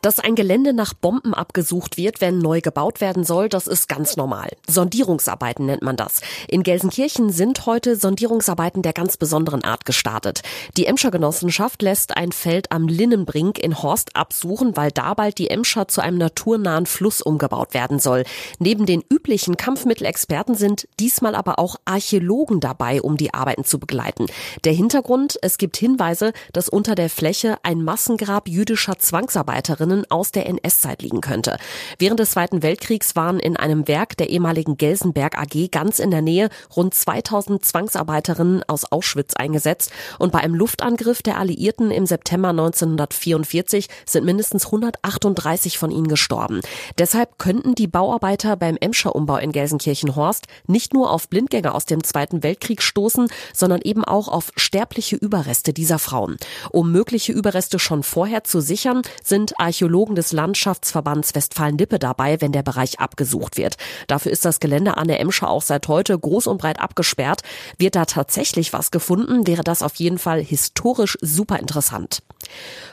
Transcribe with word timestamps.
Dass 0.00 0.18
ein 0.18 0.34
Gelände 0.34 0.72
nach 0.72 0.94
Bomben 0.94 1.34
abgesucht 1.34 1.96
wird, 1.96 2.20
wenn 2.20 2.38
neu 2.38 2.60
gebaut 2.60 3.00
werden 3.00 3.24
soll, 3.24 3.48
das 3.48 3.66
ist 3.66 3.88
ganz 3.88 4.16
normal. 4.16 4.50
Sondierungsarbeiten 4.68 5.66
nennt 5.66 5.82
man 5.82 5.96
das. 5.96 6.20
In 6.48 6.62
Gelsenkirchen 6.62 7.30
sind 7.30 7.66
heute 7.66 7.96
Sondierungsarbeiten 7.96 8.82
der 8.82 8.92
ganz 8.92 9.16
besonderen 9.16 9.64
Art 9.64 9.84
gestartet. 9.84 10.42
Die 10.76 10.86
Emscher 10.86 11.10
Genossenschaft 11.10 11.82
lässt 11.82 12.16
ein 12.16 12.32
Feld 12.32 12.72
am 12.72 12.88
Linnenbrink 12.88 13.58
in 13.58 13.82
Horst 13.82 14.16
absuchen, 14.16 14.76
weil 14.76 14.90
da 14.90 15.14
bald 15.14 15.38
die 15.38 15.50
Emscher 15.50 15.88
zu 15.88 16.00
einem 16.00 16.18
naturnahen 16.18 16.86
Fluss 16.86 17.20
umgebaut 17.20 17.74
werden 17.74 17.98
soll. 17.98 18.24
Neben 18.58 18.86
den 18.86 19.02
üblichen 19.08 19.56
Kampfmittelexperten 19.56 20.54
sind 20.54 20.88
diesmal 21.00 21.34
aber 21.34 21.58
auch 21.58 21.76
Archäologen 21.84 22.60
dabei, 22.60 23.02
um 23.02 23.16
die 23.16 23.34
Arbeiten 23.34 23.64
zu 23.64 23.78
begleiten. 23.78 24.26
Der 24.64 24.72
Hintergrund, 24.72 25.38
es 25.42 25.58
gibt 25.58 25.76
Hinweise, 25.76 26.32
dass 26.52 26.68
unter 26.68 26.94
der 26.94 27.10
Fläche 27.10 27.56
ein 27.62 27.82
Massengrab 27.82 28.48
jüdischer 28.48 28.98
Zwangsarbeiterinnen 28.98 29.71
Personen 29.76 30.10
aus 30.10 30.32
der 30.32 30.46
NS-Zeit 30.46 31.02
liegen 31.02 31.20
könnte. 31.20 31.56
Während 31.98 32.20
des 32.20 32.32
Zweiten 32.32 32.62
Weltkriegs 32.62 33.16
waren 33.16 33.38
in 33.38 33.56
einem 33.56 33.88
Werk 33.88 34.16
der 34.16 34.30
ehemaligen 34.30 34.76
Gelsenberg 34.76 35.38
AG 35.38 35.70
ganz 35.70 35.98
in 35.98 36.10
der 36.10 36.22
Nähe 36.22 36.48
rund 36.74 36.94
2000 36.94 37.64
Zwangsarbeiterinnen 37.64 38.62
aus 38.66 38.90
Auschwitz 38.90 39.34
eingesetzt 39.34 39.90
und 40.18 40.32
bei 40.32 40.40
einem 40.40 40.54
Luftangriff 40.54 41.22
der 41.22 41.38
Alliierten 41.38 41.90
im 41.90 42.06
September 42.06 42.48
1944 42.50 43.88
sind 44.06 44.24
mindestens 44.24 44.66
138 44.66 45.78
von 45.78 45.90
ihnen 45.90 46.08
gestorben. 46.08 46.60
Deshalb 46.98 47.38
könnten 47.38 47.74
die 47.74 47.86
Bauarbeiter 47.86 48.56
beim 48.56 48.76
Emscher 48.80 49.14
Umbau 49.14 49.36
in 49.36 49.52
Gelsenkirchen-Horst 49.52 50.46
nicht 50.66 50.94
nur 50.94 51.10
auf 51.10 51.28
Blindgänger 51.28 51.74
aus 51.74 51.86
dem 51.86 52.04
Zweiten 52.04 52.42
Weltkrieg 52.42 52.82
stoßen, 52.82 53.28
sondern 53.54 53.80
eben 53.82 54.04
auch 54.04 54.28
auf 54.28 54.50
sterbliche 54.56 55.16
Überreste 55.16 55.72
dieser 55.72 55.98
Frauen. 55.98 56.36
Um 56.70 56.92
mögliche 56.92 57.32
Überreste 57.32 57.78
schon 57.78 58.02
vorher 58.02 58.44
zu 58.44 58.60
sichern, 58.60 59.02
sind 59.22 59.58
Archäologen 59.62 60.14
des 60.14 60.32
Landschaftsverbands 60.32 61.34
Westfalen-Lippe 61.34 61.98
dabei, 61.98 62.40
wenn 62.40 62.52
der 62.52 62.62
Bereich 62.62 63.00
abgesucht 63.00 63.56
wird. 63.56 63.76
Dafür 64.08 64.32
ist 64.32 64.44
das 64.44 64.60
Gelände 64.60 64.96
an 64.96 65.08
der 65.08 65.20
Emscher 65.20 65.48
auch 65.48 65.62
seit 65.62 65.88
heute 65.88 66.18
groß 66.18 66.48
und 66.48 66.58
breit 66.58 66.80
abgesperrt. 66.80 67.42
Wird 67.78 67.94
da 67.94 68.04
tatsächlich 68.04 68.72
was 68.72 68.90
gefunden, 68.90 69.46
wäre 69.46 69.62
das 69.62 69.82
auf 69.82 69.94
jeden 69.94 70.18
Fall 70.18 70.42
historisch 70.42 71.16
super 71.20 71.58
interessant. 71.58 72.22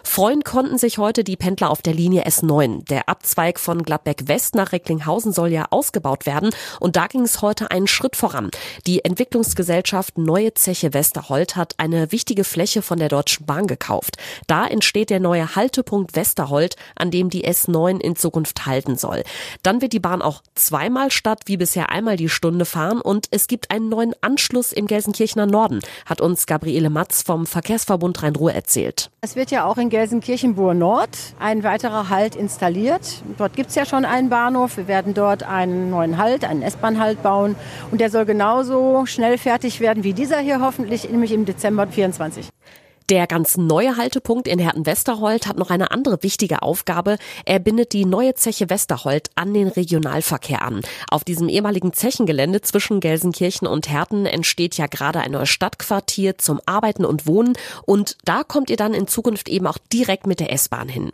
Freuen 0.04 0.44
konnten 0.44 0.78
sich 0.78 0.98
heute 0.98 1.24
die 1.24 1.38
Pendler 1.38 1.70
auf 1.70 1.82
der 1.82 1.94
Linie 1.94 2.26
S9. 2.26 2.86
Der 2.86 3.10
Abzweig 3.10 3.60
von 3.60 3.84
Gladbeck 3.84 4.28
West 4.28 4.56
nach 4.56 4.72
Recklinghausen 4.72 5.32
soll 5.32 5.52
ja 5.52 5.68
ausgebaut 5.70 6.26
werden 6.26 6.50
und 6.80 6.96
da 6.96 7.08
ging 7.08 7.22
es 7.22 7.42
heute 7.42 7.72
einen 7.72 7.88
Schritt 7.88 8.16
voran. 8.16 8.50
Die 8.88 9.04
Entwicklungsgesellschaft 9.04 10.18
Neue 10.18 10.54
Zeche 10.54 10.94
Westerhold 10.94 11.56
hat 11.56 11.76
eine 11.78 12.12
wichtige 12.12 12.44
Fläche 12.44 12.82
von 12.82 13.00
der 13.00 13.10
Deutschen 13.10 13.46
Bahn 13.46 13.68
gekauft. 13.68 14.18
Da 14.48 14.66
entsteht 14.66 15.10
der 15.10 15.20
neue 15.20 15.56
Haltepunkt 15.56 16.16
Westerhold, 16.16 16.76
an 16.96 17.12
dem 17.12 17.30
die 17.30 17.48
S9 17.48 18.00
in 18.00 18.16
Zukunft 18.16 18.66
halten 18.66 18.98
soll. 18.98 19.24
Dann 19.64 19.82
wird 19.82 19.94
die 19.94 20.00
Bahn 20.00 20.22
auch 20.22 20.42
zweimal 20.56 21.12
statt 21.12 21.44
wie 21.46 21.58
bisher 21.58 21.90
einmal 21.90 22.16
die 22.16 22.30
Stunde 22.30 22.66
fahren 22.66 23.02
und 23.02 23.28
es 23.32 23.48
gibt 23.48 23.72
einen 23.72 23.90
neuen 23.90 24.14
Anschluss 24.22 24.72
im 24.72 24.88
Gelsenkirchener 24.88 25.46
Norden, 25.46 25.82
hat 26.06 26.22
uns 26.22 26.46
Gabriele 26.46 26.90
Matz 26.90 27.22
vom 27.22 27.46
Verkehrsverbund 27.46 28.22
Rhein-Ruhr 28.24 28.54
erzählt. 28.54 29.12
Es 29.22 29.36
wird 29.36 29.49
ja 29.52 29.66
auch 29.66 29.78
in 29.78 29.90
Gelsenkirchen-Bur 29.90 30.74
Nord 30.74 31.10
ein 31.40 31.64
weiterer 31.64 32.10
Halt 32.10 32.36
installiert. 32.36 33.24
Dort 33.38 33.56
gibt 33.56 33.70
es 33.70 33.76
ja 33.76 33.86
schon 33.86 34.06
einen 34.06 34.30
Bahnhof. 34.30 34.78
Wir 34.78 34.88
werden 34.88 35.14
dort 35.14 35.44
einen 35.44 35.90
neuen 35.90 36.18
Halt, 36.18 36.46
einen 36.46 36.62
S-Bahn-Halt 36.62 37.24
bauen. 37.24 37.56
Und 37.92 38.02
der 38.02 38.10
soll 38.10 38.26
genauso 38.26 39.06
schnell 39.06 39.38
fertig 39.38 39.80
werden 39.80 40.04
wie 40.04 40.14
dieser 40.14 40.40
hier 40.40 40.62
hoffentlich, 40.62 41.10
nämlich 41.10 41.32
im 41.32 41.46
Dezember 41.46 41.88
24. 41.88 42.50
Der 43.10 43.26
ganz 43.26 43.58
neue 43.58 43.98
Haltepunkt 43.98 44.48
in 44.48 44.60
Herten-Westerhold 44.60 45.48
hat 45.48 45.58
noch 45.58 45.72
eine 45.72 45.90
andere 45.90 46.22
wichtige 46.22 46.62
Aufgabe. 46.62 47.18
Er 47.44 47.58
bindet 47.58 47.94
die 47.94 48.06
neue 48.06 48.36
Zeche 48.36 48.70
Westerhold 48.70 49.32
an 49.34 49.52
den 49.52 49.68
Regionalverkehr 49.68 50.62
an. 50.62 50.82
Auf 51.10 51.24
diesem 51.24 51.50
ehemaligen 51.50 51.92
Zechengelände 51.92 52.62
zwischen 52.62 53.00
Gelsenkirchen 53.00 53.68
und 53.68 53.90
Herten 53.90 54.28
entsteht 54.28 54.78
ja 54.78 54.86
gerade 54.86 55.22
ein 55.22 55.32
neues 55.32 55.50
Stadtquartier 55.50 56.38
zum 56.38 56.62
Arbeiten 56.68 57.04
und 57.04 57.26
Wohnen 57.26 57.54
und 57.84 58.16
da 58.26 58.44
kommt 58.44 58.70
ihr 58.70 58.78
dann 58.78 58.94
in 58.94 59.08
Zukunft 59.08 59.50
eben 59.50 59.66
auch 59.66 59.80
direkt 59.92 60.28
mit 60.28 60.40
der 60.40 60.54
S-Bahn 60.54 60.88
hin. 60.88 61.12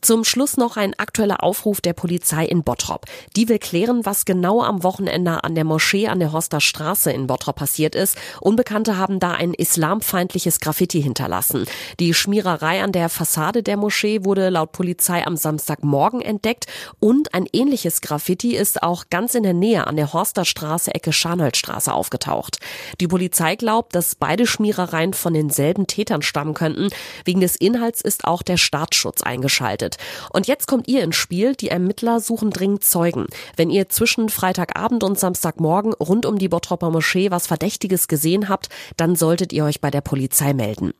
Zum 0.00 0.24
Schluss 0.24 0.56
noch 0.56 0.76
ein 0.76 0.94
aktueller 0.98 1.42
Aufruf 1.42 1.80
der 1.80 1.92
Polizei 1.92 2.44
in 2.44 2.62
Bottrop. 2.62 3.06
Die 3.36 3.48
will 3.48 3.58
klären, 3.58 4.06
was 4.06 4.24
genau 4.24 4.62
am 4.62 4.82
Wochenende 4.82 5.42
an 5.42 5.54
der 5.54 5.64
Moschee 5.64 6.08
an 6.08 6.20
der 6.20 6.32
Horster 6.32 6.60
Straße 6.60 7.10
in 7.10 7.26
Bottrop 7.26 7.56
passiert 7.56 7.94
ist. 7.94 8.16
Unbekannte 8.40 8.96
haben 8.96 9.18
da 9.18 9.32
ein 9.32 9.54
islamfeindliches 9.54 10.60
Graffiti 10.60 11.02
hinterlassen. 11.02 11.66
Die 11.98 12.14
Schmiererei 12.14 12.82
an 12.82 12.92
der 12.92 13.08
Fassade 13.08 13.62
der 13.62 13.76
Moschee 13.76 14.24
wurde 14.24 14.48
laut 14.50 14.72
Polizei 14.72 15.26
am 15.26 15.36
Samstagmorgen 15.36 16.20
entdeckt 16.20 16.66
und 17.00 17.34
ein 17.34 17.46
ähnliches 17.52 18.00
Graffiti 18.00 18.56
ist 18.56 18.82
auch 18.82 19.06
ganz 19.10 19.34
in 19.34 19.42
der 19.42 19.54
Nähe 19.54 19.86
an 19.86 19.96
der 19.96 20.12
Horster 20.12 20.44
Straße 20.44 20.94
Ecke 20.94 21.12
Scharnholzstraße 21.12 21.92
aufgetaucht. 21.92 22.58
Die 23.00 23.08
Polizei 23.08 23.56
glaubt, 23.56 23.94
dass 23.94 24.14
beide 24.14 24.46
Schmierereien 24.46 25.14
von 25.14 25.34
denselben 25.34 25.86
Tätern 25.86 26.22
stammen 26.22 26.54
könnten. 26.54 26.88
Wegen 27.24 27.40
des 27.40 27.56
Inhalts 27.56 28.00
ist 28.00 28.24
auch 28.24 28.42
der 28.42 28.56
Staatsschutz 28.56 29.22
eingeschaltet 29.22 29.47
eingeschaltet. 29.48 29.96
Und 30.30 30.46
jetzt 30.46 30.66
kommt 30.66 30.88
ihr 30.88 31.02
ins 31.02 31.16
Spiel. 31.16 31.54
Die 31.54 31.68
Ermittler 31.68 32.20
suchen 32.20 32.50
dringend 32.50 32.84
Zeugen. 32.84 33.26
Wenn 33.56 33.70
ihr 33.70 33.88
zwischen 33.88 34.28
Freitagabend 34.28 35.02
und 35.02 35.18
Samstagmorgen 35.18 35.94
rund 35.94 36.26
um 36.26 36.38
die 36.38 36.48
Bottropper 36.48 36.90
Moschee 36.90 37.30
was 37.30 37.46
Verdächtiges 37.46 38.08
gesehen 38.08 38.48
habt, 38.48 38.68
dann 38.96 39.16
solltet 39.16 39.52
ihr 39.52 39.64
euch 39.64 39.80
bei 39.80 39.90
der 39.90 40.02
Polizei 40.02 40.52
melden. 40.52 40.92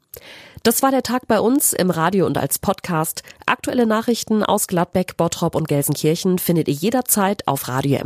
Das 0.64 0.82
war 0.82 0.90
der 0.90 1.02
Tag 1.02 1.28
bei 1.28 1.38
uns 1.38 1.72
im 1.72 1.90
Radio 1.90 2.26
und 2.26 2.36
als 2.36 2.58
Podcast. 2.58 3.22
Aktuelle 3.46 3.86
Nachrichten 3.86 4.42
aus 4.42 4.66
Gladbeck, 4.66 5.16
Bottrop 5.16 5.54
und 5.54 5.68
Gelsenkirchen 5.68 6.38
findet 6.38 6.66
ihr 6.68 6.74
jederzeit 6.74 7.46
auf 7.46 7.68
radio 7.68 8.00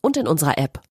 und 0.00 0.16
in 0.16 0.26
unserer 0.26 0.58
App. 0.58 0.80